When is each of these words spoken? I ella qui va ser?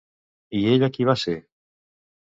I 0.61 0.63
ella 0.71 0.91
qui 0.97 1.09
va 1.13 1.17
ser? 1.27 1.39